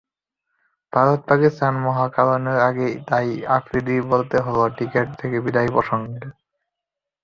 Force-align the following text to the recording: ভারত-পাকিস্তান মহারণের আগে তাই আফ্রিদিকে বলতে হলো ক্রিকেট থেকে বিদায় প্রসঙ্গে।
ভারত-পাকিস্তান 0.93 1.73
মহারণের 1.85 2.59
আগে 2.69 2.87
তাই 3.07 3.27
আফ্রিদিকে 3.57 4.03
বলতে 4.11 4.37
হলো 4.45 4.61
ক্রিকেট 4.75 5.07
থেকে 5.19 5.37
বিদায় 5.45 5.69
প্রসঙ্গে। 5.75 6.25